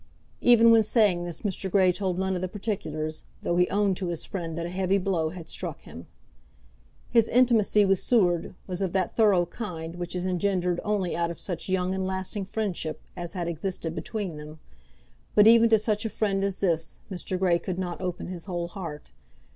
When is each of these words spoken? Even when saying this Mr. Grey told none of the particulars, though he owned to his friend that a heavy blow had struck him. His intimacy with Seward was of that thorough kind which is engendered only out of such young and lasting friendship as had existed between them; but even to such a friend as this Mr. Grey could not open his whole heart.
Even 0.41 0.71
when 0.71 0.81
saying 0.81 1.25
this 1.25 1.43
Mr. 1.43 1.69
Grey 1.69 1.91
told 1.91 2.17
none 2.17 2.33
of 2.33 2.41
the 2.41 2.47
particulars, 2.47 3.21
though 3.43 3.55
he 3.57 3.69
owned 3.69 3.95
to 3.97 4.07
his 4.07 4.25
friend 4.25 4.57
that 4.57 4.65
a 4.65 4.69
heavy 4.71 4.97
blow 4.97 5.29
had 5.29 5.47
struck 5.47 5.81
him. 5.81 6.07
His 7.11 7.29
intimacy 7.29 7.85
with 7.85 7.99
Seward 7.99 8.55
was 8.65 8.81
of 8.81 8.93
that 8.93 9.15
thorough 9.15 9.45
kind 9.45 9.97
which 9.97 10.15
is 10.15 10.25
engendered 10.25 10.81
only 10.83 11.15
out 11.15 11.29
of 11.29 11.39
such 11.39 11.69
young 11.69 11.93
and 11.93 12.07
lasting 12.07 12.45
friendship 12.45 12.99
as 13.15 13.33
had 13.33 13.47
existed 13.47 13.93
between 13.93 14.37
them; 14.37 14.59
but 15.35 15.45
even 15.45 15.69
to 15.69 15.77
such 15.77 16.03
a 16.03 16.09
friend 16.09 16.43
as 16.43 16.61
this 16.61 16.97
Mr. 17.11 17.37
Grey 17.37 17.59
could 17.59 17.77
not 17.77 18.01
open 18.01 18.25
his 18.25 18.45
whole 18.45 18.69
heart. 18.69 19.11